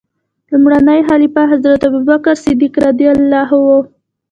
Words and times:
لومړنی 0.49 0.99
خلیفه 1.09 1.41
حضرت 1.51 1.81
ابوبکر 1.87 2.35
صدیق 2.45 2.73
رض 2.83 2.99
و. 3.63 3.63